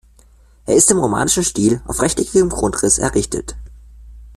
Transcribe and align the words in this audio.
Er 0.65 0.75
ist 0.75 0.89
im 0.89 0.97
romanischen 0.97 1.43
Stil 1.43 1.79
auf 1.85 2.01
rechteckigem 2.01 2.49
Grundriss 2.49 2.97
errichtet. 2.97 3.55